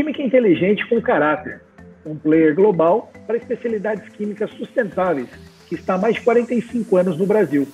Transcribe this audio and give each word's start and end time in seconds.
Química 0.00 0.22
inteligente 0.22 0.88
com 0.88 0.98
caráter, 0.98 1.60
um 2.06 2.16
player 2.16 2.54
global 2.54 3.12
para 3.26 3.36
especialidades 3.36 4.08
químicas 4.14 4.50
sustentáveis, 4.52 5.28
que 5.68 5.74
está 5.74 5.92
há 5.92 5.98
mais 5.98 6.14
de 6.14 6.22
45 6.22 6.96
anos 6.96 7.18
no 7.18 7.26
Brasil. 7.26 7.68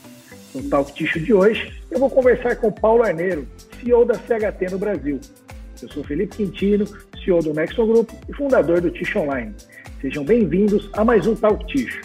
No 0.52 0.68
Talk 0.68 0.92
Ticho 0.92 1.20
de 1.20 1.32
hoje, 1.32 1.80
eu 1.88 2.00
vou 2.00 2.10
conversar 2.10 2.56
com 2.56 2.72
Paulo 2.72 3.04
Arneiro, 3.04 3.46
CEO 3.78 4.04
da 4.04 4.14
CHT 4.14 4.72
no 4.72 4.76
Brasil. 4.76 5.20
Eu 5.80 5.88
sou 5.88 6.02
Felipe 6.02 6.38
Quintino, 6.38 6.84
CEO 7.24 7.38
do 7.38 7.54
Nexon 7.54 7.86
Group 7.86 8.10
e 8.28 8.32
fundador 8.32 8.80
do 8.80 8.90
Ticho 8.90 9.20
Online. 9.20 9.54
Sejam 10.00 10.24
bem-vindos 10.24 10.90
a 10.94 11.04
mais 11.04 11.28
um 11.28 11.36
Talk 11.36 11.64
Ticho. 11.68 12.00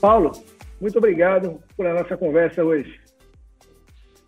Paulo, 0.00 0.49
muito 0.80 0.98
obrigado 0.98 1.60
por 1.76 1.86
a 1.86 1.94
nossa 1.94 2.16
conversa 2.16 2.64
hoje. 2.64 2.98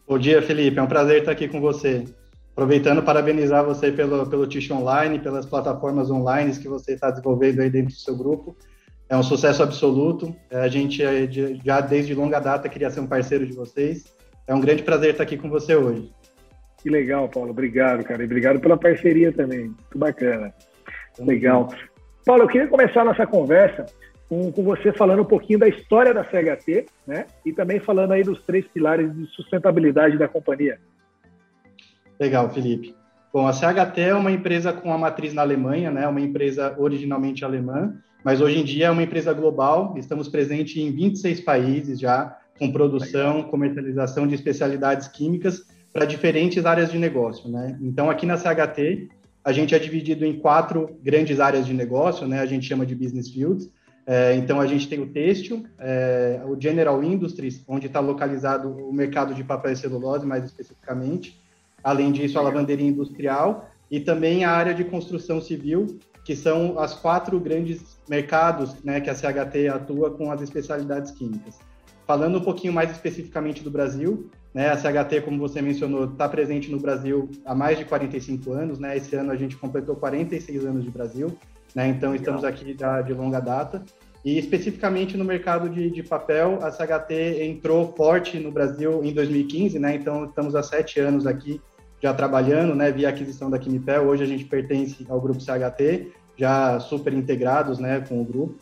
Bom 0.06 0.19
dia, 0.19 0.42
Felipe. 0.42 0.78
É 0.78 0.83
um 0.83 0.87
prazer 0.87 1.20
estar 1.20 1.33
aqui 1.33 1.48
com 1.48 1.61
você. 1.61 2.05
Aproveitando, 2.52 3.02
parabenizar 3.02 3.65
você 3.65 3.91
pelo, 3.91 4.28
pelo 4.28 4.47
Tish 4.47 4.70
Online, 4.70 5.19
pelas 5.19 5.47
plataformas 5.47 6.11
online 6.11 6.55
que 6.59 6.69
você 6.69 6.92
está 6.92 7.11
desenvolvendo 7.11 7.61
aí 7.61 7.70
dentro 7.70 7.95
do 7.95 8.01
seu 8.01 8.15
grupo. 8.15 8.55
É 9.09 9.16
um 9.16 9.23
sucesso 9.23 9.62
absoluto. 9.62 10.34
É, 10.51 10.61
a 10.61 10.69
gente 10.69 11.02
é 11.02 11.27
já 11.65 11.80
desde 11.80 12.15
longa 12.15 12.38
data 12.38 12.69
queria 12.69 12.91
ser 12.91 13.00
um 13.00 13.06
parceiro 13.06 13.47
de 13.47 13.55
vocês. 13.55 14.05
É 14.47 14.55
um 14.55 14.61
grande 14.61 14.83
prazer 14.83 15.12
estar 15.12 15.23
aqui 15.23 15.39
com 15.39 15.48
você 15.48 15.75
hoje. 15.75 16.12
Que 16.83 16.91
legal, 16.91 17.28
Paulo. 17.28 17.50
Obrigado, 17.50 18.05
cara. 18.05 18.23
E 18.23 18.27
obrigado 18.27 18.61
pela 18.61 18.77
parceria 18.77 19.33
também. 19.33 19.66
Muito 19.66 19.98
bacana. 19.98 20.53
Legal. 21.19 21.69
Paulo, 22.27 22.42
eu 22.42 22.48
queria 22.48 22.69
começar 22.69 23.03
a 23.03 23.05
nossa 23.05 23.27
conversa 23.27 23.87
com, 24.29 24.51
com 24.51 24.62
você 24.62 24.93
falando 24.93 25.23
um 25.23 25.27
pouquinho 25.27 25.59
da 25.59 25.69
história 25.69 26.15
da 26.15 26.25
CHT, 26.25 26.87
né? 27.07 27.27
E 27.45 27.53
também 27.53 27.81
falando 27.81 28.12
aí 28.12 28.23
dos 28.23 28.43
três 28.43 28.67
pilares 28.67 29.15
de 29.15 29.27
sustentabilidade 29.27 30.19
da 30.19 30.29
companhia. 30.29 30.79
Legal, 32.19 32.48
Felipe. 32.51 32.95
Bom, 33.33 33.47
a 33.47 33.53
CHT 33.53 34.01
é 34.01 34.14
uma 34.14 34.31
empresa 34.31 34.73
com 34.73 34.92
a 34.92 34.98
matriz 34.98 35.33
na 35.33 35.42
Alemanha, 35.42 35.91
né? 35.91 36.06
Uma 36.06 36.20
empresa 36.20 36.75
originalmente 36.79 37.45
alemã, 37.45 37.95
mas 38.23 38.41
hoje 38.41 38.59
em 38.59 38.64
dia 38.64 38.87
é 38.87 38.91
uma 38.91 39.03
empresa 39.03 39.33
global. 39.33 39.95
Estamos 39.97 40.29
presentes 40.29 40.77
em 40.77 40.91
26 40.91 41.41
países 41.41 41.98
já, 41.98 42.39
com 42.59 42.70
produção, 42.70 43.42
comercialização 43.45 44.27
de 44.27 44.34
especialidades 44.34 45.09
químicas 45.09 45.67
para 45.92 46.05
diferentes 46.05 46.64
áreas 46.64 46.91
de 46.91 46.98
negócio, 46.98 47.51
né? 47.51 47.79
Então, 47.81 48.09
aqui 48.09 48.25
na 48.25 48.36
CHT, 48.36 49.09
a 49.45 49.53
gente 49.53 49.75
é 49.75 49.79
dividido 49.79 50.25
em 50.25 50.39
quatro 50.39 50.97
grandes 51.03 51.41
áreas 51.41 51.67
de 51.67 51.75
negócio, 51.75 52.27
né? 52.27 52.41
A 52.41 52.47
gente 52.47 52.67
chama 52.67 52.86
de 52.86 52.95
business 52.95 53.29
fields. 53.29 53.70
É, 54.06 54.34
então, 54.34 54.61
a 54.61 54.67
gente 54.67 54.89
tem 54.89 55.00
o 55.00 55.06
têxtil, 55.06 55.64
é, 55.78 56.41
o 56.45 56.61
General 56.61 57.03
Industries, 57.03 57.62
onde 57.69 57.86
está 57.86 58.00
localizado 58.00 58.69
o 58.69 58.92
mercado 58.92 59.34
de 59.34 59.45
papel 59.45 59.72
e 59.72 59.77
celulose, 59.77 60.27
mais 60.27 60.45
especificamente. 60.45 61.41
Além 61.83 62.11
disso, 62.12 62.39
a 62.39 62.42
lavanderia 62.42 62.86
industrial 62.86 63.69
e 63.91 64.00
também 64.00 64.45
a 64.45 64.50
área 64.50 64.75
de 64.75 64.84
construção 64.84 65.41
civil, 65.41 65.98
que 66.25 66.34
são 66.34 66.78
as 66.78 66.95
quatro 66.95 67.39
grandes 67.39 67.98
mercados 68.08 68.83
né, 68.83 69.00
que 69.00 69.11
a 69.11 69.14
CHT 69.14 69.69
atua 69.69 70.11
com 70.11 70.30
as 70.30 70.41
especialidades 70.41 71.11
químicas. 71.11 71.58
Falando 72.06 72.39
um 72.39 72.42
pouquinho 72.42 72.73
mais 72.73 72.91
especificamente 72.91 73.62
do 73.62 73.70
Brasil, 73.70 74.30
né, 74.55 74.70
a 74.70 74.77
CHT, 74.77 75.23
como 75.25 75.39
você 75.39 75.62
mencionou, 75.62 76.05
está 76.05 76.28
presente 76.28 76.70
no 76.70 76.78
Brasil 76.78 77.30
há 77.45 77.55
mais 77.55 77.78
de 77.78 77.84
45 77.84 78.53
anos. 78.53 78.78
Né, 78.78 78.97
esse 78.97 79.14
ano 79.17 79.33
a 79.33 79.36
gente 79.36 79.56
completou 79.56 79.97
46 79.97 80.64
anos 80.64 80.84
de 80.84 80.91
Brasil. 80.91 81.36
Né? 81.75 81.89
Então, 81.89 82.15
estamos 82.15 82.45
aqui 82.45 82.75
da, 82.75 83.03
de 83.03 83.12
longa 83.12 83.41
data. 83.41 83.83
E 84.25 84.39
especificamente 84.39 85.17
no 85.17 85.25
mercado 85.25 85.69
de, 85.69 85.91
de, 85.91 86.03
papel, 86.03 86.59
a 86.62 86.70
CHT 86.70 87.42
entrou 87.42 87.92
forte 87.97 88.39
no 88.39 88.53
Brasil 88.53 89.03
em 89.03 89.12
2015, 89.12 89.79
né? 89.81 89.97
Então, 89.97 90.27
estamos 90.27 90.55
há 90.55 90.62
sete 90.62 91.01
anos 91.01 91.27
aqui 91.27 91.61
já 92.01 92.14
trabalhando, 92.14 92.75
né? 92.75 92.92
Via 92.92 93.09
aquisição 93.09 93.51
da 93.51 93.59
Quimipel. 93.59 94.05
Hoje 94.05 94.23
a 94.23 94.27
gente 94.27 94.45
pertence 94.45 95.05
ao 95.08 95.20
grupo 95.20 95.41
CHT, 95.41 96.13
já 96.36 96.79
super 96.79 97.13
integrados, 97.13 97.80
né? 97.80 98.01
Com 98.01 98.20
o 98.20 98.25
grupo. 98.25 98.55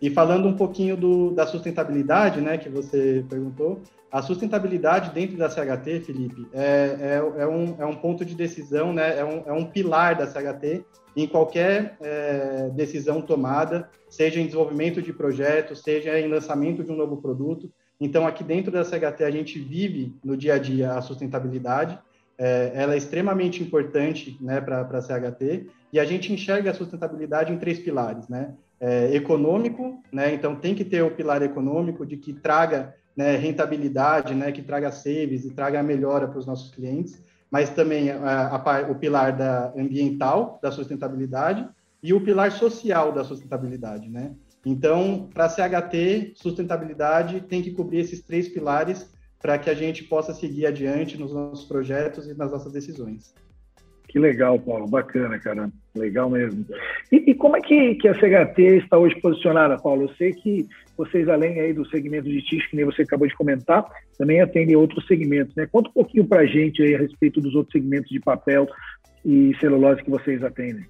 E 0.00 0.08
falando 0.10 0.48
um 0.48 0.56
pouquinho 0.56 0.96
do, 0.96 1.30
da 1.30 1.46
sustentabilidade, 1.46 2.40
né? 2.40 2.56
Que 2.56 2.68
você 2.68 3.24
perguntou. 3.28 3.82
A 4.10 4.22
sustentabilidade 4.22 5.10
dentro 5.10 5.36
da 5.36 5.48
CHT, 5.48 6.00
Felipe, 6.00 6.48
é, 6.52 6.96
é, 7.00 7.42
é, 7.42 7.46
um, 7.46 7.76
é 7.78 7.86
um 7.86 7.94
ponto 7.94 8.24
de 8.24 8.34
decisão, 8.34 8.92
né? 8.92 9.18
É 9.18 9.24
um, 9.24 9.42
é 9.46 9.52
um 9.52 9.64
pilar 9.64 10.16
da 10.16 10.26
CHT 10.26 10.84
em 11.16 11.26
qualquer 11.26 11.96
é, 12.00 12.70
decisão 12.74 13.20
tomada, 13.20 13.88
seja 14.08 14.40
em 14.40 14.46
desenvolvimento 14.46 15.02
de 15.02 15.12
projeto, 15.12 15.76
seja 15.76 16.18
em 16.18 16.28
lançamento 16.28 16.82
de 16.82 16.90
um 16.90 16.96
novo 16.96 17.18
produto. 17.18 17.70
Então, 18.00 18.26
aqui 18.26 18.42
dentro 18.42 18.72
da 18.72 18.84
CHT, 18.84 19.24
a 19.24 19.30
gente 19.30 19.58
vive 19.58 20.16
no 20.24 20.36
dia 20.36 20.54
a 20.54 20.58
dia 20.58 20.92
a 20.92 21.02
sustentabilidade, 21.02 21.98
é, 22.38 22.72
ela 22.74 22.94
é 22.94 22.96
extremamente 22.96 23.62
importante 23.62 24.38
né, 24.40 24.60
para 24.60 24.80
a 24.80 25.02
CHT, 25.02 25.66
e 25.92 26.00
a 26.00 26.04
gente 26.04 26.32
enxerga 26.32 26.70
a 26.70 26.74
sustentabilidade 26.74 27.52
em 27.52 27.58
três 27.58 27.78
pilares, 27.78 28.28
né? 28.28 28.54
É, 28.80 29.14
econômico, 29.14 30.02
né? 30.10 30.32
Então, 30.32 30.56
tem 30.56 30.74
que 30.74 30.84
ter 30.84 31.02
o 31.02 31.10
pilar 31.10 31.42
econômico 31.42 32.06
de 32.06 32.16
que 32.16 32.32
traga 32.32 32.94
né, 33.14 33.36
rentabilidade, 33.36 34.34
né, 34.34 34.50
que 34.52 34.62
traga 34.62 34.90
saves 34.90 35.44
e 35.44 35.50
traga 35.50 35.82
melhora 35.82 36.26
para 36.26 36.38
os 36.38 36.46
nossos 36.46 36.74
clientes 36.74 37.22
mas 37.50 37.70
também 37.70 38.10
a, 38.10 38.56
a, 38.56 38.90
o 38.90 38.94
pilar 38.94 39.36
da 39.36 39.72
ambiental, 39.76 40.58
da 40.62 40.70
sustentabilidade, 40.70 41.68
e 42.02 42.14
o 42.14 42.20
pilar 42.20 42.52
social 42.52 43.12
da 43.12 43.24
sustentabilidade, 43.24 44.08
né? 44.08 44.32
Então, 44.64 45.28
para 45.32 45.48
CHT, 45.48 46.34
sustentabilidade 46.36 47.40
tem 47.42 47.62
que 47.62 47.72
cobrir 47.72 47.98
esses 47.98 48.22
três 48.22 48.48
pilares 48.48 49.10
para 49.40 49.58
que 49.58 49.68
a 49.68 49.74
gente 49.74 50.04
possa 50.04 50.32
seguir 50.32 50.66
adiante 50.66 51.18
nos 51.18 51.32
nossos 51.32 51.66
projetos 51.66 52.26
e 52.26 52.34
nas 52.34 52.52
nossas 52.52 52.72
decisões. 52.72 53.34
Que 54.10 54.18
legal, 54.18 54.58
Paulo. 54.58 54.88
Bacana, 54.88 55.38
cara. 55.38 55.70
Legal 55.94 56.28
mesmo. 56.28 56.66
E, 57.12 57.30
e, 57.30 57.34
como 57.34 57.56
é 57.56 57.60
que, 57.60 57.94
que 57.94 58.08
a 58.08 58.14
CHT 58.14 58.60
está 58.78 58.98
hoje 58.98 59.14
posicionada, 59.20 59.78
Paulo? 59.78 60.02
Eu 60.02 60.14
sei 60.16 60.32
que 60.32 60.66
vocês, 60.96 61.28
além 61.28 61.60
aí 61.60 61.72
do 61.72 61.88
segmento 61.88 62.28
de 62.28 62.42
TIS, 62.42 62.66
que 62.66 62.74
nem 62.74 62.84
você 62.84 63.02
acabou 63.02 63.28
de 63.28 63.36
comentar, 63.36 63.86
também 64.18 64.40
atendem 64.40 64.74
outros 64.74 65.06
segmentos, 65.06 65.54
né? 65.54 65.68
Conta 65.70 65.90
um 65.90 65.92
pouquinho 65.92 66.26
para 66.26 66.40
a 66.40 66.46
gente 66.46 66.82
aí 66.82 66.96
a 66.96 66.98
respeito 66.98 67.40
dos 67.40 67.54
outros 67.54 67.72
segmentos 67.72 68.10
de 68.10 68.18
papel 68.18 68.66
e 69.24 69.54
celulose 69.60 70.02
que 70.02 70.10
vocês 70.10 70.42
atendem. 70.42 70.84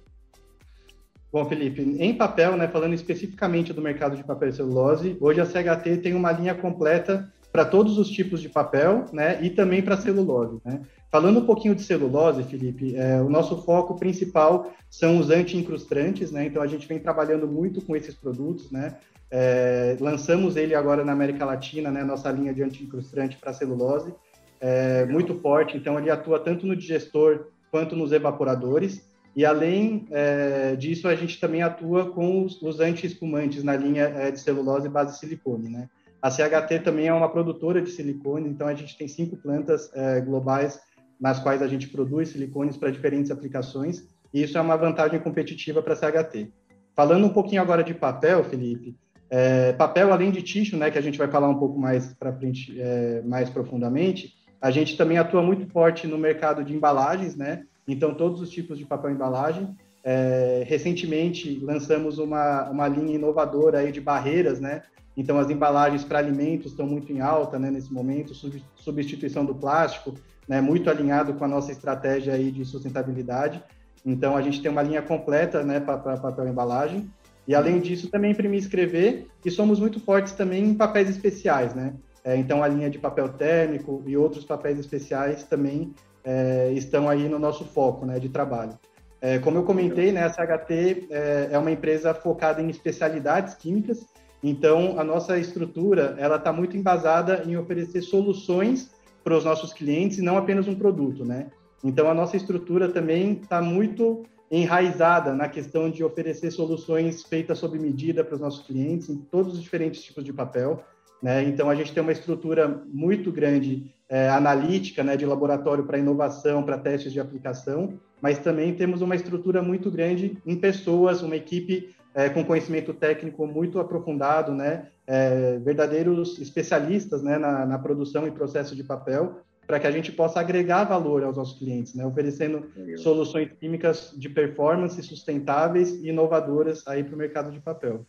Bom, 1.31 1.45
Felipe, 1.45 1.81
em 1.81 2.13
papel, 2.15 2.57
né, 2.57 2.67
falando 2.67 2.93
especificamente 2.93 3.71
do 3.71 3.81
mercado 3.83 4.17
de 4.17 4.23
papel 4.23 4.49
e 4.49 4.53
celulose, 4.53 5.15
hoje 5.21 5.39
a 5.39 5.45
CHT 5.45 5.97
tem 5.97 6.15
uma 6.15 6.31
linha 6.31 6.55
completa 6.55 7.31
para 7.51 7.65
todos 7.65 7.97
os 7.97 8.09
tipos 8.09 8.41
de 8.41 8.49
papel, 8.49 9.05
né, 9.11 9.39
e 9.41 9.49
também 9.49 9.81
para 9.81 9.97
celulose, 9.97 10.59
né? 10.63 10.81
Falando 11.11 11.41
um 11.41 11.45
pouquinho 11.45 11.75
de 11.75 11.83
celulose, 11.83 12.43
Felipe, 12.43 12.95
é, 12.95 13.21
o 13.21 13.29
nosso 13.29 13.61
foco 13.63 13.99
principal 13.99 14.71
são 14.89 15.19
os 15.19 15.29
anti-incrustantes, 15.29 16.31
né? 16.31 16.45
Então 16.45 16.63
a 16.63 16.67
gente 16.67 16.87
vem 16.87 16.99
trabalhando 16.99 17.45
muito 17.45 17.81
com 17.81 17.97
esses 17.97 18.15
produtos, 18.15 18.71
né? 18.71 18.95
É, 19.29 19.97
lançamos 19.99 20.55
ele 20.55 20.73
agora 20.73 21.03
na 21.03 21.11
América 21.11 21.43
Latina, 21.43 21.91
né? 21.91 22.01
Nossa 22.01 22.31
linha 22.31 22.53
de 22.53 22.63
anti-incrustante 22.63 23.35
para 23.35 23.51
celulose, 23.51 24.13
é, 24.61 25.05
muito 25.05 25.35
forte. 25.39 25.75
Então 25.75 25.99
ele 25.99 26.09
atua 26.09 26.39
tanto 26.39 26.65
no 26.65 26.77
digestor 26.77 27.47
quanto 27.69 27.93
nos 27.93 28.13
evaporadores. 28.13 29.05
E 29.35 29.45
além 29.45 30.07
é, 30.11 30.77
disso, 30.77 31.09
a 31.09 31.15
gente 31.15 31.41
também 31.41 31.61
atua 31.61 32.09
com 32.09 32.45
os, 32.45 32.61
os 32.61 32.79
anti-espumantes 32.79 33.65
na 33.65 33.75
linha 33.75 34.03
é, 34.03 34.31
de 34.31 34.39
celulose 34.39 34.87
base 34.87 35.19
silicone, 35.19 35.67
né? 35.67 35.89
A 36.21 36.29
CHT 36.29 36.79
também 36.83 37.07
é 37.07 37.13
uma 37.13 37.29
produtora 37.29 37.81
de 37.81 37.89
silicone, 37.89 38.49
então 38.49 38.67
a 38.67 38.73
gente 38.75 38.97
tem 38.97 39.07
cinco 39.07 39.35
plantas 39.35 39.89
é, 39.93 40.21
globais 40.21 40.79
nas 41.19 41.39
quais 41.39 41.61
a 41.61 41.67
gente 41.67 41.87
produz 41.87 42.29
silicones 42.29 42.77
para 42.77 42.91
diferentes 42.91 43.31
aplicações, 43.31 44.07
e 44.33 44.43
isso 44.43 44.57
é 44.57 44.61
uma 44.61 44.77
vantagem 44.77 45.19
competitiva 45.19 45.81
para 45.81 45.93
a 45.93 45.95
CHT. 45.95 46.51
Falando 46.95 47.25
um 47.25 47.29
pouquinho 47.29 47.61
agora 47.61 47.83
de 47.83 47.93
papel, 47.93 48.43
Felipe, 48.43 48.95
é, 49.29 49.73
papel 49.73 50.11
além 50.11 50.29
de 50.29 50.41
tixo, 50.41 50.77
né, 50.77 50.91
que 50.91 50.97
a 50.97 51.01
gente 51.01 51.17
vai 51.17 51.27
falar 51.27 51.49
um 51.49 51.57
pouco 51.57 51.79
mais 51.79 52.13
para 52.13 52.33
frente, 52.33 52.79
é, 52.79 53.21
mais 53.23 53.49
profundamente, 53.49 54.33
a 54.61 54.69
gente 54.69 54.95
também 54.95 55.17
atua 55.17 55.41
muito 55.41 55.65
forte 55.71 56.05
no 56.05 56.17
mercado 56.17 56.63
de 56.63 56.73
embalagens, 56.73 57.35
né? 57.35 57.63
Então 57.87 58.13
todos 58.13 58.39
os 58.39 58.49
tipos 58.51 58.77
de 58.77 58.85
papel 58.85 59.09
embalagem. 59.09 59.75
É, 60.03 60.63
recentemente 60.67 61.59
lançamos 61.63 62.19
uma, 62.19 62.69
uma 62.69 62.87
linha 62.87 63.15
inovadora 63.15 63.79
aí 63.79 63.91
de 63.91 63.99
barreiras, 63.99 64.59
né? 64.59 64.83
Então 65.15 65.37
as 65.37 65.49
embalagens 65.49 66.03
para 66.03 66.19
alimentos 66.19 66.71
estão 66.71 66.85
muito 66.85 67.11
em 67.11 67.19
alta, 67.19 67.59
né, 67.59 67.69
nesse 67.69 67.93
momento, 67.93 68.33
substituição 68.75 69.45
do 69.45 69.53
plástico 69.53 70.13
né, 70.47 70.59
muito 70.59 70.89
alinhado 70.89 71.33
com 71.35 71.45
a 71.45 71.47
nossa 71.47 71.71
estratégia 71.71 72.33
aí 72.33 72.51
de 72.51 72.65
sustentabilidade. 72.65 73.63
Então, 74.05 74.35
a 74.35 74.41
gente 74.41 74.61
tem 74.61 74.69
uma 74.69 74.81
linha 74.81 75.01
completa 75.01 75.63
né, 75.63 75.79
para 75.79 75.97
papel 76.17 76.47
embalagem. 76.47 77.09
E, 77.47 77.55
além 77.55 77.79
disso, 77.79 78.09
também 78.09 78.31
imprimir 78.31 78.59
e 78.59 78.63
escrever. 78.63 79.27
E 79.45 79.49
somos 79.49 79.79
muito 79.79 79.99
fortes 79.99 80.33
também 80.33 80.65
em 80.65 80.73
papéis 80.73 81.09
especiais, 81.09 81.73
né? 81.73 81.93
É, 82.23 82.35
então, 82.35 82.61
a 82.61 82.67
linha 82.67 82.89
de 82.89 82.99
papel 82.99 83.29
térmico 83.29 84.03
e 84.05 84.17
outros 84.17 84.43
papéis 84.43 84.77
especiais 84.77 85.43
também 85.43 85.93
é, 86.23 86.71
estão 86.73 87.09
aí 87.09 87.29
no 87.29 87.39
nosso 87.39 87.63
foco 87.63 88.05
né, 88.05 88.19
de 88.19 88.27
trabalho. 88.27 88.77
É, 89.21 89.39
como 89.39 89.57
eu 89.57 89.63
comentei, 89.63 90.11
né, 90.11 90.23
a 90.23 90.29
CHT 90.29 91.07
é, 91.09 91.49
é 91.51 91.57
uma 91.57 91.71
empresa 91.71 92.13
focada 92.13 92.61
em 92.61 92.69
especialidades 92.69 93.53
químicas, 93.53 94.05
Então, 94.43 94.99
a 94.99 95.03
nossa 95.03 95.37
estrutura, 95.37 96.15
ela 96.17 96.37
está 96.37 96.51
muito 96.51 96.75
embasada 96.75 97.43
em 97.45 97.55
oferecer 97.57 98.01
soluções 98.01 98.91
para 99.23 99.37
os 99.37 99.45
nossos 99.45 99.71
clientes 99.71 100.17
e 100.17 100.21
não 100.21 100.37
apenas 100.37 100.67
um 100.67 100.75
produto, 100.75 101.23
né? 101.23 101.51
Então, 101.83 102.09
a 102.09 102.13
nossa 102.13 102.37
estrutura 102.37 102.89
também 102.89 103.33
está 103.33 103.61
muito 103.61 104.23
enraizada 104.49 105.33
na 105.33 105.47
questão 105.47 105.89
de 105.89 106.03
oferecer 106.03 106.51
soluções 106.51 107.23
feitas 107.23 107.57
sob 107.57 107.79
medida 107.79 108.23
para 108.23 108.35
os 108.35 108.41
nossos 108.41 108.65
clientes 108.65 109.09
em 109.09 109.15
todos 109.15 109.53
os 109.53 109.61
diferentes 109.61 110.03
tipos 110.03 110.23
de 110.23 110.33
papel. 110.33 110.83
Né? 111.21 111.43
Então, 111.43 111.69
a 111.69 111.75
gente 111.75 111.93
tem 111.93 112.03
uma 112.03 112.11
estrutura 112.11 112.83
muito 112.91 113.31
grande 113.31 113.93
é, 114.09 114.27
analítica, 114.29 115.03
né, 115.03 115.15
de 115.15 115.25
laboratório 115.25 115.85
para 115.85 115.97
inovação, 115.97 116.63
para 116.63 116.77
testes 116.77 117.13
de 117.13 117.19
aplicação, 117.19 117.93
mas 118.21 118.39
também 118.39 118.73
temos 118.73 119.01
uma 119.01 119.15
estrutura 119.15 119.61
muito 119.61 119.89
grande 119.89 120.37
em 120.45 120.57
pessoas, 120.57 121.21
uma 121.21 121.35
equipe 121.35 121.95
é, 122.13 122.29
com 122.29 122.43
conhecimento 122.43 122.93
técnico 122.93 123.45
muito 123.47 123.79
aprofundado, 123.79 124.53
né, 124.53 124.87
é, 125.07 125.57
verdadeiros 125.59 126.39
especialistas 126.39 127.23
né, 127.23 127.37
na, 127.37 127.65
na, 127.65 127.79
produção 127.79 128.27
e 128.27 128.31
processo 128.31 128.75
de 128.75 128.83
papel, 128.83 129.39
para 129.65 129.79
que 129.79 129.87
a 129.87 129.91
gente 129.91 130.11
possa 130.11 130.39
agregar 130.39 130.83
valor 130.83 131.23
aos 131.23 131.37
nossos 131.37 131.57
clientes, 131.57 131.95
né, 131.95 132.05
oferecendo 132.05 132.65
soluções 132.97 133.49
químicas 133.59 134.13
de 134.17 134.27
performance 134.27 135.01
sustentáveis 135.01 136.03
e 136.03 136.09
inovadoras 136.09 136.85
aí 136.87 137.03
para 137.03 137.15
o 137.15 137.17
mercado 137.17 137.51
de 137.51 137.59
papel. 137.59 138.05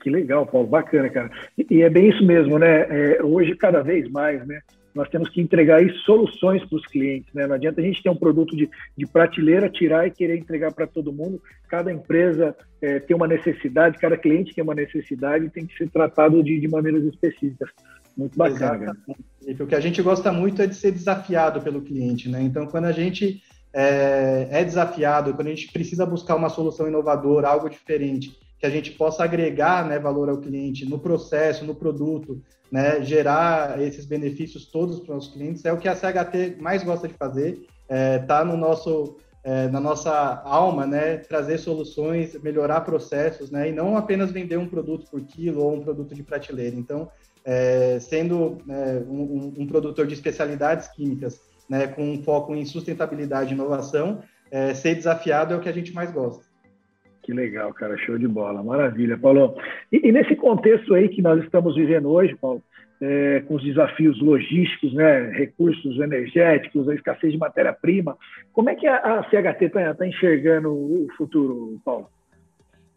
Que 0.00 0.10
legal, 0.10 0.46
Paulo, 0.46 0.68
bacana, 0.68 1.10
cara. 1.10 1.30
E, 1.58 1.66
e 1.68 1.82
é 1.82 1.90
bem 1.90 2.10
isso 2.10 2.24
mesmo, 2.24 2.60
né? 2.60 2.86
É, 2.88 3.24
hoje, 3.24 3.56
cada 3.56 3.82
vez 3.82 4.08
mais, 4.08 4.46
né? 4.46 4.60
Nós 4.96 5.10
temos 5.10 5.28
que 5.28 5.42
entregar 5.42 5.76
aí 5.76 5.90
soluções 5.98 6.64
para 6.64 6.76
os 6.76 6.86
clientes. 6.86 7.32
Né? 7.34 7.46
Não 7.46 7.54
adianta 7.54 7.82
a 7.82 7.84
gente 7.84 8.02
ter 8.02 8.08
um 8.08 8.16
produto 8.16 8.56
de, 8.56 8.68
de 8.96 9.06
prateleira, 9.06 9.68
tirar 9.68 10.06
e 10.06 10.10
querer 10.10 10.38
entregar 10.38 10.72
para 10.72 10.86
todo 10.86 11.12
mundo. 11.12 11.40
Cada 11.68 11.92
empresa 11.92 12.56
é, 12.80 12.98
tem 12.98 13.14
uma 13.14 13.28
necessidade, 13.28 13.98
cada 13.98 14.16
cliente 14.16 14.54
tem 14.54 14.64
uma 14.64 14.74
necessidade 14.74 15.44
e 15.44 15.50
tem 15.50 15.66
que 15.66 15.76
ser 15.76 15.90
tratado 15.90 16.42
de, 16.42 16.58
de 16.58 16.66
maneiras 16.66 17.04
específicas. 17.04 17.68
Muito 18.16 18.38
bacana. 18.38 18.96
O 19.60 19.66
que 19.66 19.74
a 19.74 19.80
gente 19.80 20.00
gosta 20.00 20.32
muito 20.32 20.62
é 20.62 20.66
de 20.66 20.74
ser 20.74 20.92
desafiado 20.92 21.60
pelo 21.60 21.82
cliente. 21.82 22.30
Né? 22.30 22.40
Então, 22.40 22.66
quando 22.66 22.86
a 22.86 22.92
gente 22.92 23.42
é, 23.74 24.48
é 24.50 24.64
desafiado, 24.64 25.34
quando 25.34 25.48
a 25.48 25.54
gente 25.54 25.70
precisa 25.70 26.06
buscar 26.06 26.36
uma 26.36 26.48
solução 26.48 26.88
inovadora, 26.88 27.48
algo 27.48 27.68
diferente, 27.68 28.34
que 28.58 28.66
a 28.66 28.70
gente 28.70 28.92
possa 28.92 29.24
agregar 29.24 29.86
né, 29.86 29.98
valor 29.98 30.28
ao 30.28 30.38
cliente 30.38 30.88
no 30.88 30.98
processo, 30.98 31.64
no 31.64 31.74
produto, 31.74 32.42
né, 32.70 33.02
gerar 33.02 33.80
esses 33.80 34.06
benefícios 34.06 34.66
todos 34.66 35.00
para 35.00 35.16
os 35.16 35.28
clientes, 35.28 35.64
é 35.64 35.72
o 35.72 35.78
que 35.78 35.88
a 35.88 35.94
CHT 35.94 36.56
mais 36.60 36.82
gosta 36.82 37.06
de 37.06 37.14
fazer, 37.14 37.66
está 37.82 37.94
é, 37.94 38.18
tá 38.18 38.44
no 38.44 38.56
nosso, 38.56 39.16
é, 39.44 39.68
na 39.68 39.80
nossa 39.80 40.42
alma, 40.44 40.86
né, 40.86 41.18
trazer 41.18 41.58
soluções, 41.58 42.40
melhorar 42.42 42.80
processos, 42.80 43.50
né, 43.50 43.68
e 43.68 43.72
não 43.72 43.96
apenas 43.96 44.30
vender 44.30 44.56
um 44.56 44.68
produto 44.68 45.06
por 45.10 45.20
quilo 45.22 45.62
ou 45.62 45.74
um 45.74 45.80
produto 45.80 46.14
de 46.14 46.22
prateleira. 46.22 46.74
Então, 46.74 47.10
é, 47.44 47.98
sendo 48.00 48.58
é, 48.68 49.04
um, 49.06 49.54
um, 49.58 49.66
produtor 49.66 50.06
de 50.06 50.14
especialidades 50.14 50.88
químicas, 50.88 51.40
né, 51.68 51.86
com 51.86 52.02
um 52.02 52.22
foco 52.22 52.54
em 52.54 52.64
sustentabilidade 52.64 53.50
e 53.50 53.54
inovação, 53.54 54.20
é, 54.50 54.74
ser 54.74 54.94
desafiado 54.94 55.54
é 55.54 55.56
o 55.56 55.60
que 55.60 55.68
a 55.68 55.72
gente 55.72 55.92
mais 55.92 56.10
gosta. 56.10 56.45
Que 57.26 57.32
legal, 57.32 57.74
cara, 57.74 57.98
show 57.98 58.16
de 58.16 58.28
bola, 58.28 58.62
maravilha, 58.62 59.18
Paulo. 59.18 59.56
E, 59.90 60.08
e 60.08 60.12
nesse 60.12 60.36
contexto 60.36 60.94
aí 60.94 61.08
que 61.08 61.20
nós 61.20 61.42
estamos 61.42 61.74
vivendo 61.74 62.08
hoje, 62.08 62.36
Paulo, 62.36 62.62
é, 63.00 63.40
com 63.40 63.56
os 63.56 63.64
desafios 63.64 64.22
logísticos, 64.22 64.94
né, 64.94 65.32
recursos 65.32 65.98
energéticos, 65.98 66.88
a 66.88 66.94
escassez 66.94 67.32
de 67.32 67.38
matéria-prima, 67.38 68.16
como 68.52 68.70
é 68.70 68.76
que 68.76 68.86
a, 68.86 69.18
a 69.18 69.22
CHT 69.24 69.64
está 69.64 69.92
tá 69.92 70.06
enxergando 70.06 70.70
o 70.72 71.08
futuro, 71.18 71.80
Paulo? 71.84 72.08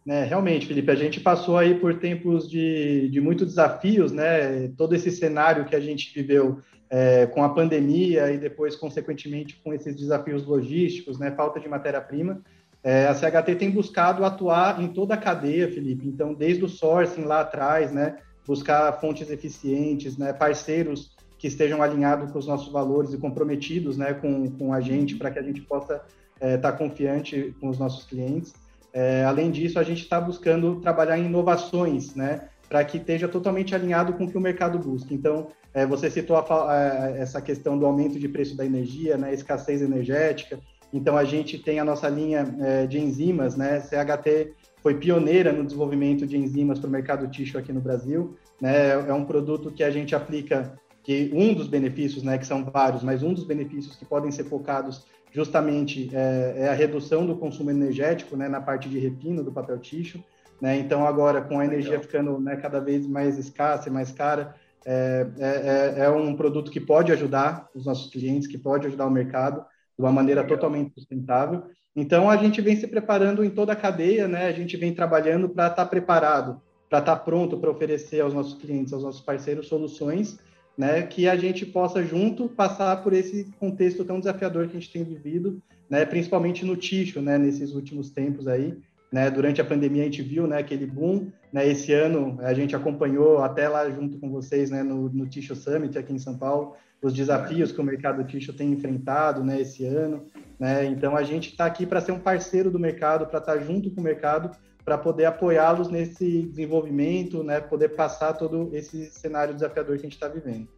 É, 0.06 0.22
realmente, 0.22 0.68
Felipe, 0.68 0.92
a 0.92 0.94
gente 0.94 1.18
passou 1.18 1.58
aí 1.58 1.74
por 1.74 1.94
tempos 1.94 2.48
de, 2.48 3.08
de 3.08 3.20
muitos 3.20 3.48
desafios, 3.48 4.12
né? 4.12 4.68
Todo 4.78 4.94
esse 4.94 5.10
cenário 5.10 5.64
que 5.64 5.74
a 5.74 5.80
gente 5.80 6.14
viveu 6.14 6.60
é, 6.88 7.26
com 7.26 7.42
a 7.42 7.48
pandemia 7.48 8.30
e 8.30 8.38
depois, 8.38 8.76
consequentemente, 8.76 9.60
com 9.62 9.74
esses 9.74 9.96
desafios 9.96 10.46
logísticos, 10.46 11.18
né? 11.18 11.32
Falta 11.32 11.58
de 11.58 11.68
matéria-prima. 11.68 12.40
É, 12.82 13.06
a 13.06 13.14
CHT 13.14 13.56
tem 13.56 13.70
buscado 13.70 14.24
atuar 14.24 14.80
em 14.80 14.88
toda 14.88 15.14
a 15.14 15.18
cadeia, 15.18 15.70
Felipe. 15.70 16.08
Então, 16.08 16.32
desde 16.32 16.64
o 16.64 16.68
sourcing 16.68 17.22
lá 17.22 17.40
atrás, 17.40 17.92
né, 17.92 18.16
buscar 18.46 18.92
fontes 19.00 19.30
eficientes, 19.30 20.16
né, 20.16 20.32
parceiros 20.32 21.14
que 21.38 21.46
estejam 21.46 21.82
alinhados 21.82 22.30
com 22.30 22.38
os 22.38 22.46
nossos 22.46 22.72
valores 22.72 23.12
e 23.12 23.18
comprometidos, 23.18 23.96
né, 23.96 24.14
com, 24.14 24.50
com 24.50 24.72
a 24.72 24.80
gente, 24.80 25.16
para 25.16 25.30
que 25.30 25.38
a 25.38 25.42
gente 25.42 25.60
possa 25.60 26.02
estar 26.34 26.46
é, 26.46 26.56
tá 26.56 26.72
confiante 26.72 27.54
com 27.60 27.68
os 27.68 27.78
nossos 27.78 28.04
clientes. 28.04 28.52
É, 28.92 29.24
além 29.24 29.50
disso, 29.50 29.78
a 29.78 29.82
gente 29.82 30.02
está 30.02 30.20
buscando 30.20 30.80
trabalhar 30.80 31.18
em 31.18 31.26
inovações, 31.26 32.14
né, 32.14 32.48
para 32.68 32.84
que 32.84 32.96
esteja 32.98 33.28
totalmente 33.28 33.74
alinhado 33.74 34.14
com 34.14 34.24
o 34.24 34.30
que 34.30 34.38
o 34.38 34.40
mercado 34.40 34.78
busca. 34.78 35.12
Então, 35.12 35.48
é, 35.72 35.86
você 35.86 36.10
citou 36.10 36.36
a, 36.36 36.44
a, 36.72 37.10
essa 37.10 37.40
questão 37.40 37.78
do 37.78 37.86
aumento 37.86 38.18
de 38.18 38.28
preço 38.28 38.56
da 38.56 38.64
energia, 38.64 39.16
né, 39.16 39.32
escassez 39.32 39.82
energética. 39.82 40.58
Então, 40.92 41.16
a 41.16 41.24
gente 41.24 41.58
tem 41.58 41.78
a 41.78 41.84
nossa 41.84 42.08
linha 42.08 42.54
é, 42.60 42.86
de 42.86 42.98
enzimas, 42.98 43.56
né? 43.56 43.80
CHT 43.80 44.54
foi 44.82 44.94
pioneira 44.94 45.52
no 45.52 45.64
desenvolvimento 45.64 46.26
de 46.26 46.36
enzimas 46.36 46.78
para 46.78 46.88
o 46.88 46.90
mercado 46.90 47.28
tixo 47.28 47.58
aqui 47.58 47.72
no 47.72 47.80
Brasil. 47.80 48.36
Né? 48.60 48.90
É 49.08 49.12
um 49.12 49.24
produto 49.24 49.70
que 49.70 49.84
a 49.84 49.90
gente 49.90 50.14
aplica, 50.14 50.72
que 51.02 51.30
um 51.34 51.54
dos 51.54 51.68
benefícios, 51.68 52.22
né, 52.22 52.38
que 52.38 52.46
são 52.46 52.64
vários, 52.64 53.02
mas 53.02 53.22
um 53.22 53.32
dos 53.32 53.44
benefícios 53.44 53.96
que 53.96 54.04
podem 54.04 54.30
ser 54.30 54.44
focados 54.44 55.06
justamente 55.32 56.10
é, 56.12 56.54
é 56.56 56.68
a 56.68 56.74
redução 56.74 57.26
do 57.26 57.36
consumo 57.36 57.70
energético 57.70 58.36
né, 58.36 58.48
na 58.48 58.60
parte 58.60 58.88
de 58.88 58.98
refino 58.98 59.44
do 59.44 59.52
papel 59.52 59.78
tixo. 59.78 60.22
Né? 60.60 60.78
Então, 60.78 61.06
agora, 61.06 61.40
com 61.40 61.58
a 61.58 61.64
energia 61.64 62.00
ficando 62.00 62.38
né, 62.38 62.56
cada 62.56 62.80
vez 62.80 63.06
mais 63.06 63.38
escassa 63.38 63.88
e 63.88 63.92
mais 63.92 64.10
cara, 64.10 64.54
é, 64.84 65.26
é, 65.38 66.00
é, 66.00 66.04
é 66.04 66.10
um 66.10 66.34
produto 66.34 66.70
que 66.70 66.80
pode 66.80 67.12
ajudar 67.12 67.68
os 67.74 67.86
nossos 67.86 68.10
clientes, 68.10 68.48
que 68.48 68.58
pode 68.58 68.86
ajudar 68.86 69.06
o 69.06 69.10
mercado 69.10 69.64
de 70.00 70.06
uma 70.06 70.12
maneira 70.12 70.42
totalmente 70.42 70.94
sustentável. 70.94 71.64
Então, 71.94 72.30
a 72.30 72.36
gente 72.36 72.60
vem 72.62 72.74
se 72.74 72.86
preparando 72.86 73.44
em 73.44 73.50
toda 73.50 73.72
a 73.72 73.76
cadeia, 73.76 74.26
né? 74.26 74.46
A 74.46 74.52
gente 74.52 74.76
vem 74.76 74.94
trabalhando 74.94 75.48
para 75.48 75.66
estar 75.66 75.84
tá 75.84 75.86
preparado, 75.86 76.60
para 76.88 77.00
estar 77.00 77.16
tá 77.16 77.22
pronto 77.22 77.58
para 77.58 77.70
oferecer 77.70 78.20
aos 78.20 78.32
nossos 78.32 78.54
clientes, 78.54 78.92
aos 78.92 79.02
nossos 79.02 79.20
parceiros, 79.20 79.68
soluções, 79.68 80.38
né? 80.76 81.02
Que 81.02 81.28
a 81.28 81.36
gente 81.36 81.66
possa, 81.66 82.02
junto, 82.02 82.48
passar 82.48 83.02
por 83.02 83.12
esse 83.12 83.44
contexto 83.58 84.04
tão 84.04 84.18
desafiador 84.18 84.66
que 84.66 84.76
a 84.76 84.80
gente 84.80 84.92
tem 84.92 85.04
vivido, 85.04 85.60
né? 85.90 86.06
Principalmente 86.06 86.64
no 86.64 86.76
tixo, 86.76 87.20
né? 87.20 87.36
Nesses 87.36 87.74
últimos 87.74 88.08
tempos 88.10 88.48
aí, 88.48 88.78
né? 89.12 89.30
Durante 89.30 89.60
a 89.60 89.64
pandemia, 89.64 90.02
a 90.02 90.06
gente 90.06 90.22
viu, 90.22 90.46
né? 90.46 90.58
Aquele 90.58 90.86
boom, 90.86 91.26
né? 91.52 91.68
Esse 91.68 91.92
ano, 91.92 92.38
a 92.40 92.54
gente 92.54 92.74
acompanhou 92.74 93.42
até 93.42 93.68
lá 93.68 93.90
junto 93.90 94.18
com 94.18 94.30
vocês, 94.30 94.70
né? 94.70 94.82
No, 94.82 95.10
no 95.10 95.26
Tixo 95.26 95.54
Summit 95.54 95.98
aqui 95.98 96.14
em 96.14 96.18
São 96.18 96.38
Paulo, 96.38 96.76
os 97.02 97.14
desafios 97.14 97.72
que 97.72 97.80
o 97.80 97.84
mercado 97.84 98.24
tixo 98.24 98.52
tem 98.52 98.72
enfrentado 98.72 99.42
né, 99.42 99.60
esse 99.60 99.84
ano. 99.84 100.26
Né? 100.58 100.84
Então, 100.86 101.16
a 101.16 101.22
gente 101.22 101.50
está 101.50 101.66
aqui 101.66 101.86
para 101.86 102.00
ser 102.00 102.12
um 102.12 102.18
parceiro 102.18 102.70
do 102.70 102.78
mercado, 102.78 103.26
para 103.26 103.38
estar 103.38 103.56
tá 103.56 103.58
junto 103.58 103.90
com 103.90 104.00
o 104.00 104.04
mercado, 104.04 104.50
para 104.84 104.98
poder 104.98 105.24
apoiá-los 105.26 105.88
nesse 105.88 106.42
desenvolvimento, 106.42 107.42
né, 107.42 107.60
poder 107.60 107.90
passar 107.90 108.34
todo 108.34 108.70
esse 108.72 109.06
cenário 109.06 109.54
desafiador 109.54 109.96
que 109.96 110.00
a 110.00 110.08
gente 110.08 110.14
está 110.14 110.28
vivendo. 110.28 110.68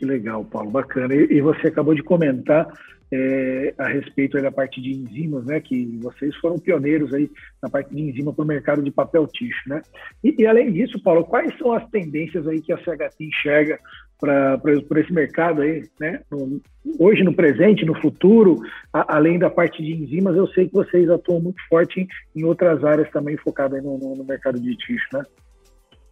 Que 0.00 0.06
legal, 0.06 0.42
Paulo, 0.46 0.70
bacana. 0.70 1.14
E, 1.14 1.26
e 1.30 1.40
você 1.42 1.66
acabou 1.66 1.94
de 1.94 2.02
comentar 2.02 2.66
é, 3.12 3.74
a 3.76 3.86
respeito 3.86 4.40
da 4.40 4.50
parte 4.50 4.80
de 4.80 4.92
enzimas, 4.92 5.44
né? 5.44 5.60
Que 5.60 5.98
vocês 6.00 6.34
foram 6.36 6.58
pioneiros 6.58 7.12
aí 7.12 7.30
na 7.62 7.68
parte 7.68 7.94
de 7.94 8.00
enzima 8.00 8.32
para 8.32 8.42
o 8.42 8.48
mercado 8.48 8.82
de 8.82 8.90
papel 8.90 9.26
tixo, 9.26 9.68
né? 9.68 9.82
E, 10.24 10.36
e, 10.38 10.46
além 10.46 10.72
disso, 10.72 10.98
Paulo, 11.02 11.22
quais 11.22 11.54
são 11.58 11.74
as 11.74 11.86
tendências 11.90 12.48
aí 12.48 12.62
que 12.62 12.72
a 12.72 12.78
CHT 12.78 13.14
enxerga 13.20 13.78
para 14.18 15.00
esse 15.00 15.12
mercado 15.12 15.60
aí, 15.60 15.84
né? 16.00 16.22
No, 16.30 16.62
hoje, 16.98 17.22
no 17.22 17.34
presente, 17.34 17.84
no 17.84 18.00
futuro, 18.00 18.56
a, 18.90 19.16
além 19.16 19.38
da 19.38 19.50
parte 19.50 19.82
de 19.82 19.92
enzimas, 19.92 20.34
eu 20.34 20.46
sei 20.46 20.66
que 20.66 20.72
vocês 20.72 21.10
atuam 21.10 21.42
muito 21.42 21.60
forte 21.68 22.00
em, 22.00 22.40
em 22.40 22.44
outras 22.44 22.82
áreas 22.84 23.10
também 23.10 23.36
focadas 23.36 23.84
no, 23.84 23.98
no, 23.98 24.16
no, 24.16 24.24
mercado 24.24 24.58
de 24.58 24.74
tixo, 24.76 25.08
né? 25.12 25.22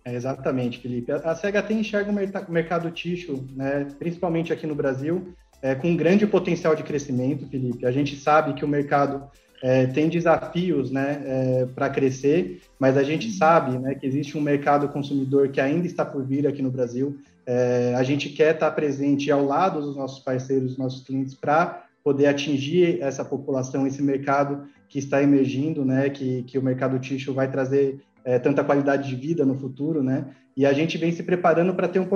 É, 0.05 0.15
exatamente, 0.15 0.79
Felipe. 0.79 1.13
A 1.13 1.35
CHT 1.35 1.73
enxerga 1.73 2.11
o 2.11 2.53
mercado 2.53 2.91
tixo, 2.91 3.47
né, 3.55 3.87
principalmente 3.99 4.53
aqui 4.53 4.67
no 4.67 4.75
Brasil, 4.75 5.35
é, 5.61 5.75
com 5.75 5.89
um 5.91 5.97
grande 5.97 6.27
potencial 6.27 6.75
de 6.75 6.83
crescimento, 6.83 7.47
Felipe. 7.47 7.85
A 7.85 7.91
gente 7.91 8.17
sabe 8.17 8.55
que 8.55 8.65
o 8.65 8.69
mercado 8.69 9.29
é, 9.63 9.87
tem 9.87 10.09
desafios 10.09 10.91
né, 10.91 11.23
é, 11.25 11.67
para 11.67 11.91
crescer, 11.91 12.61
mas 12.79 12.97
a 12.97 13.03
gente 13.03 13.31
sabe 13.31 13.79
né, 13.79 13.95
que 13.95 14.07
existe 14.07 14.39
um 14.39 14.41
mercado 14.41 14.89
consumidor 14.89 15.49
que 15.49 15.61
ainda 15.61 15.87
está 15.87 16.05
por 16.05 16.25
vir 16.25 16.47
aqui 16.47 16.63
no 16.63 16.71
Brasil. 16.71 17.19
É, 17.45 17.95
a 17.97 18.03
gente 18.03 18.29
quer 18.29 18.55
estar 18.55 18.71
presente 18.71 19.31
ao 19.31 19.45
lado 19.45 19.81
dos 19.81 19.97
nossos 19.97 20.21
parceiros, 20.21 20.69
dos 20.69 20.79
nossos 20.79 21.03
clientes, 21.03 21.35
para 21.35 21.85
poder 22.05 22.27
atingir 22.27 23.03
essa 23.03 23.25
população, 23.25 23.87
esse 23.87 24.03
mercado 24.03 24.67
que 24.89 24.99
está 24.99 25.23
emergindo, 25.23 25.85
né, 25.85 26.09
que, 26.09 26.43
que 26.45 26.59
o 26.59 26.63
mercado 26.63 26.99
tixo 26.99 27.35
vai 27.35 27.51
trazer 27.51 28.01
é, 28.29 28.39
tanta 28.39 28.63
qualidade 28.63 29.09
de 29.09 29.17
vida 29.17 29.43
no 29.47 29.55
futuro, 29.55 30.03
né, 30.03 30.27
e 30.55 30.67
a 30.67 30.73
gente 30.75 30.99
vem 30.99 31.11
se 31.11 31.23
preparando 31.23 31.73
para 31.73 31.89
ter 31.89 31.99
um 31.99 32.09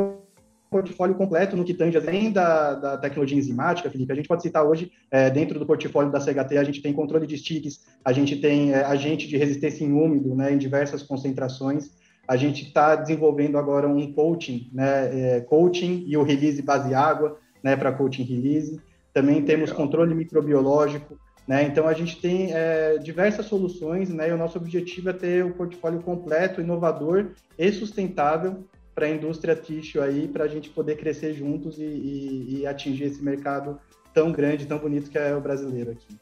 portfólio 0.71 1.15
completo 1.15 1.57
no 1.57 1.65
que 1.65 1.73
tange 1.73 1.97
além 1.97 2.31
da, 2.31 2.75
da 2.75 2.99
tecnologia 2.99 3.39
enzimática, 3.39 3.91
Felipe. 3.91 4.13
A 4.13 4.17
gente 4.17 4.29
pode 4.29 4.43
citar 4.43 4.63
hoje, 4.65 4.93
é, 5.11 5.31
dentro 5.31 5.59
do 5.59 5.65
portfólio 5.65 6.13
da 6.13 6.21
CHT, 6.21 6.59
a 6.59 6.65
gente 6.65 6.83
tem 6.83 6.93
controle 6.93 7.27
de 7.27 7.39
sticks, 7.39 7.81
a 8.05 8.13
gente 8.13 8.37
tem 8.37 8.73
é, 8.73 8.85
agente 8.85 9.27
de 9.27 9.39
resistência 9.39 9.85
em 9.85 9.93
úmido, 9.93 10.35
né, 10.35 10.53
em 10.53 10.59
diversas 10.59 11.03
concentrações, 11.03 11.91
A 12.29 12.37
gente 12.37 12.67
está 12.67 12.95
desenvolvendo 12.95 13.59
agora 13.59 13.89
um 13.89 14.13
coaching, 14.13 14.71
né, 14.73 15.37
é, 15.37 15.41
coaching 15.41 16.05
e 16.07 16.17
o 16.17 16.23
release 16.23 16.63
base 16.63 16.95
água, 16.95 17.39
né, 17.65 17.75
para 17.75 17.93
coaching 17.93 18.23
release. 18.23 18.81
Também 19.13 19.43
temos 19.43 19.73
controle 19.73 20.15
microbiológico, 20.15 21.19
né? 21.47 21.65
Então 21.65 21.89
a 21.89 21.93
gente 21.93 22.21
tem 22.21 22.53
é, 22.53 22.99
diversas 22.99 23.47
soluções, 23.47 24.09
né? 24.11 24.29
E 24.29 24.33
o 24.33 24.39
nosso 24.39 24.59
objetivo 24.59 25.11
é 25.11 25.13
ter 25.13 25.45
o 25.45 25.49
um 25.49 25.53
portfólio 25.53 26.01
completo, 26.01 26.61
inovador 26.61 27.31
e 27.59 27.73
sustentável 27.73 28.65
para 28.95 29.07
a 29.07 29.11
indústria 29.11 29.57
tixo 29.57 30.01
aí, 30.01 30.29
para 30.29 30.45
a 30.45 30.49
gente 30.49 30.71
poder 30.71 30.97
crescer 30.97 31.33
juntos 31.33 31.79
e, 31.79 31.85
e, 31.85 32.61
e, 32.61 32.67
atingir 32.67 33.05
esse 33.05 33.25
mercado 33.25 33.79
tão 34.13 34.31
grande, 34.31 34.67
tão 34.67 34.79
bonito 34.79 35.11
que 35.11 35.19
é 35.19 35.35
o 35.35 35.41
brasileiro 35.41 35.93
aqui. 35.93 36.17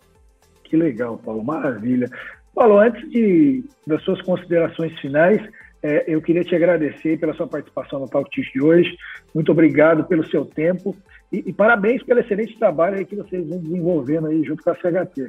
Que 0.64 0.76
legal, 0.76 1.18
Paulo, 1.18 1.42
maravilha. 1.42 2.08
Paulo, 2.54 2.78
antes 2.78 3.08
de, 3.10 3.64
das 3.86 4.02
suas 4.04 4.22
considerações 4.22 4.96
finais, 5.00 5.40
é, 5.82 6.04
eu 6.06 6.22
queria 6.22 6.44
te 6.44 6.54
agradecer 6.54 7.18
pela 7.18 7.34
sua 7.34 7.48
participação 7.48 7.98
no 7.98 8.08
Talk 8.08 8.30
Tixo 8.30 8.52
de 8.52 8.62
hoje. 8.62 8.96
Muito 9.34 9.50
obrigado 9.50 10.04
pelo 10.04 10.24
seu 10.28 10.44
tempo 10.44 10.96
e, 11.32 11.44
e, 11.46 11.52
parabéns 11.52 12.02
pelo 12.02 12.20
excelente 12.20 12.58
trabalho 12.58 13.04
que 13.06 13.16
vocês 13.16 13.48
vão 13.48 13.58
desenvolvendo 13.58 14.26
aí 14.26 14.42
junto 14.42 14.62
com 14.62 14.70
a 14.70 14.74
CHT. 14.74 15.22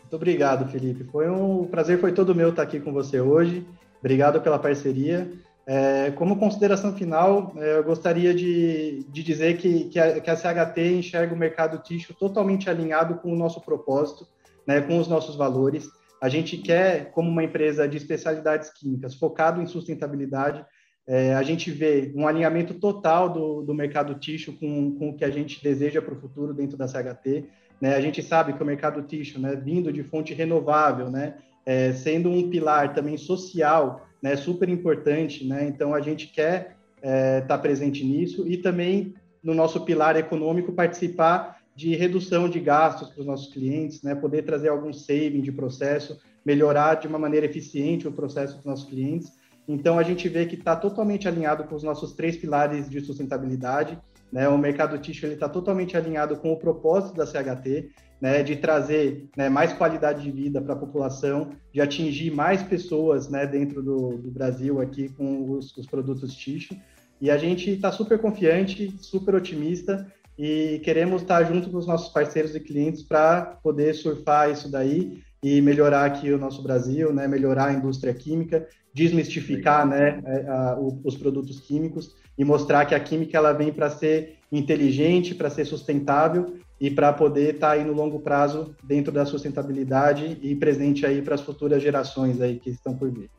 Muito 0.00 0.16
obrigado, 0.16 0.70
Felipe. 0.70 1.04
Foi 1.04 1.28
um 1.28 1.66
prazer 1.66 1.98
foi 1.98 2.12
todo 2.12 2.34
meu 2.34 2.50
estar 2.50 2.62
aqui 2.62 2.80
com 2.80 2.92
você 2.92 3.20
hoje. 3.20 3.66
Obrigado 4.00 4.40
pela 4.40 4.58
parceria. 4.58 5.30
É, 5.66 6.10
como 6.12 6.38
consideração 6.38 6.94
final, 6.94 7.52
é, 7.58 7.76
eu 7.76 7.84
gostaria 7.84 8.32
de, 8.32 9.04
de 9.10 9.22
dizer 9.22 9.58
que, 9.58 9.84
que, 9.90 9.98
a, 9.98 10.18
que 10.18 10.30
a 10.30 10.36
CHT 10.36 10.80
enxerga 10.94 11.34
o 11.34 11.36
mercado 11.36 11.82
tixo 11.82 12.14
totalmente 12.14 12.70
alinhado 12.70 13.16
com 13.16 13.30
o 13.30 13.36
nosso 13.36 13.60
propósito, 13.60 14.26
né, 14.66 14.80
com 14.80 14.98
os 14.98 15.06
nossos 15.06 15.36
valores. 15.36 15.86
A 16.22 16.28
gente 16.30 16.56
quer, 16.56 17.10
como 17.10 17.28
uma 17.28 17.44
empresa 17.44 17.86
de 17.86 17.98
especialidades 17.98 18.70
químicas, 18.70 19.14
focado 19.14 19.60
em 19.60 19.66
sustentabilidade, 19.66 20.64
é, 21.08 21.34
a 21.34 21.42
gente 21.42 21.70
vê 21.70 22.12
um 22.14 22.28
alinhamento 22.28 22.74
total 22.74 23.30
do, 23.30 23.62
do 23.62 23.72
mercado 23.72 24.14
tixo 24.16 24.52
com, 24.52 24.94
com 24.98 25.08
o 25.08 25.16
que 25.16 25.24
a 25.24 25.30
gente 25.30 25.62
deseja 25.62 26.02
para 26.02 26.12
o 26.12 26.20
futuro 26.20 26.52
dentro 26.52 26.76
da 26.76 26.86
CHT. 26.86 27.46
Né? 27.80 27.94
A 27.94 28.00
gente 28.02 28.22
sabe 28.22 28.52
que 28.52 28.62
o 28.62 28.66
mercado 28.66 29.00
tixo, 29.00 29.40
né, 29.40 29.56
vindo 29.56 29.90
de 29.90 30.02
fonte 30.02 30.34
renovável, 30.34 31.10
né, 31.10 31.36
é, 31.64 31.94
sendo 31.94 32.28
um 32.28 32.50
pilar 32.50 32.92
também 32.92 33.16
social, 33.16 34.06
né, 34.22 34.36
super 34.36 34.68
importante, 34.68 35.46
né? 35.46 35.66
Então 35.66 35.94
a 35.94 36.00
gente 36.00 36.26
quer 36.26 36.76
estar 36.96 37.08
é, 37.08 37.40
tá 37.40 37.56
presente 37.56 38.04
nisso 38.04 38.46
e 38.46 38.58
também 38.58 39.14
no 39.42 39.54
nosso 39.54 39.84
pilar 39.84 40.16
econômico 40.16 40.72
participar 40.72 41.58
de 41.74 41.94
redução 41.94 42.48
de 42.48 42.58
gastos 42.58 43.08
para 43.08 43.20
os 43.20 43.26
nossos 43.26 43.52
clientes, 43.52 44.02
né? 44.02 44.14
Poder 44.14 44.42
trazer 44.42 44.68
algum 44.68 44.92
saving 44.92 45.40
de 45.40 45.52
processo, 45.52 46.18
melhorar 46.44 46.96
de 46.96 47.06
uma 47.06 47.18
maneira 47.18 47.46
eficiente 47.46 48.08
o 48.08 48.12
processo 48.12 48.56
dos 48.56 48.64
nossos 48.64 48.88
clientes 48.88 49.37
então, 49.68 49.98
a 49.98 50.02
gente 50.02 50.26
vê 50.30 50.46
que 50.46 50.54
está 50.54 50.74
totalmente 50.74 51.28
alinhado 51.28 51.64
com 51.64 51.74
os 51.74 51.82
nossos 51.82 52.12
três 52.12 52.38
pilares 52.38 52.88
de 52.88 53.02
sustentabilidade. 53.02 53.98
Né? 54.32 54.48
O 54.48 54.56
mercado 54.56 54.96
tixo 54.98 55.26
está 55.26 55.46
totalmente 55.46 55.94
alinhado 55.94 56.38
com 56.38 56.50
o 56.50 56.56
propósito 56.56 57.14
da 57.14 57.26
CHT, 57.26 57.90
né? 58.18 58.42
de 58.42 58.56
trazer 58.56 59.28
né, 59.36 59.50
mais 59.50 59.74
qualidade 59.74 60.22
de 60.22 60.30
vida 60.30 60.58
para 60.62 60.72
a 60.72 60.78
população, 60.78 61.50
de 61.70 61.82
atingir 61.82 62.30
mais 62.30 62.62
pessoas 62.62 63.28
né, 63.28 63.46
dentro 63.46 63.82
do, 63.82 64.16
do, 64.16 64.30
Brasil 64.30 64.80
aqui 64.80 65.10
com 65.10 65.50
os, 65.50 65.76
os 65.76 65.86
produtos 65.86 66.34
tixo. 66.34 66.74
E 67.20 67.30
a 67.30 67.36
gente 67.36 67.70
está 67.70 67.92
super 67.92 68.18
confiante, 68.18 68.96
super 69.02 69.34
otimista 69.34 70.10
e 70.38 70.80
queremos 70.82 71.22
estar 71.22 71.40
tá 71.40 71.44
junto 71.44 71.68
com 71.68 71.76
os 71.76 71.86
nossos 71.86 72.10
parceiros 72.10 72.54
e 72.54 72.60
clientes 72.60 73.02
para 73.02 73.42
poder 73.62 73.92
surfar 73.92 74.50
isso 74.50 74.70
daí 74.70 75.20
e 75.42 75.60
melhorar 75.60 76.04
aqui 76.04 76.32
o 76.32 76.38
nosso 76.38 76.62
Brasil, 76.62 77.12
né, 77.12 77.28
melhorar 77.28 77.66
a 77.66 77.72
indústria 77.72 78.12
química, 78.12 78.66
desmistificar 78.92 79.86
né, 79.86 80.20
a, 80.46 80.70
a, 80.72 80.80
os 80.80 81.16
produtos 81.16 81.60
químicos 81.60 82.16
e 82.36 82.44
mostrar 82.44 82.84
que 82.84 82.94
a 82.94 83.00
química 83.00 83.36
ela 83.36 83.52
vem 83.52 83.72
para 83.72 83.90
ser 83.90 84.36
inteligente, 84.50 85.34
para 85.34 85.50
ser 85.50 85.64
sustentável 85.64 86.56
e 86.80 86.90
para 86.90 87.12
poder 87.12 87.54
estar 87.54 87.68
tá 87.68 87.72
aí 87.74 87.84
no 87.84 87.92
longo 87.92 88.20
prazo 88.20 88.74
dentro 88.82 89.12
da 89.12 89.24
sustentabilidade 89.24 90.38
e 90.42 90.54
presente 90.54 91.04
aí 91.04 91.22
para 91.22 91.34
as 91.34 91.40
futuras 91.40 91.82
gerações 91.82 92.40
aí 92.40 92.58
que 92.58 92.70
estão 92.70 92.96
por 92.96 93.10
vir. 93.10 93.30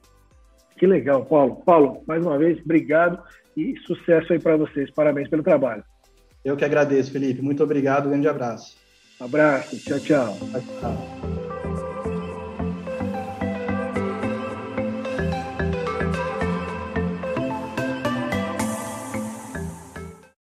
Que 0.78 0.88
legal, 0.88 1.26
Paulo. 1.26 1.58
Paulo, 1.66 2.04
mais 2.08 2.26
uma 2.26 2.38
vez, 2.38 2.60
obrigado 2.64 3.22
e 3.56 3.76
sucesso 3.86 4.32
aí 4.32 4.40
para 4.40 4.56
vocês. 4.56 4.90
Parabéns 4.92 5.28
pelo 5.28 5.44
trabalho. 5.44 5.84
Eu 6.44 6.56
que 6.56 6.64
agradeço, 6.64 7.12
Felipe. 7.12 7.42
Muito 7.42 7.64
obrigado. 7.64 8.08
Um 8.08 8.12
grande 8.12 8.28
abraço. 8.28 8.78
abraço. 9.20 9.78
Tchau, 9.78 10.00
tchau. 10.00 10.38
tchau, 10.52 10.62
tchau. 10.80 11.49